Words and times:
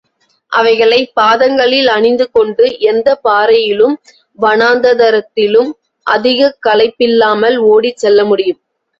அவைகளைப் 0.51 1.11
பாதங்களில் 1.13 1.89
அனிந்துகொண்டு 1.89 2.65
எந்தப் 2.83 3.21
பாறையிலும் 3.23 3.93
வனாந்தரத்திலும் 4.39 5.69
அதிகக் 6.07 6.59
களைப்பில்லாமல் 6.65 7.59
ஓடிச் 7.69 8.01
செல்ல 8.03 8.25
முடியும். 8.25 8.59